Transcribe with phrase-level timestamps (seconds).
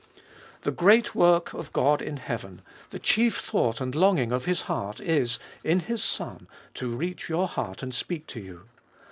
[0.63, 4.99] The great work of God in heaven, the chief thought and longing of His heart
[4.99, 8.61] is, in His Son, to reach your heart and speak to you.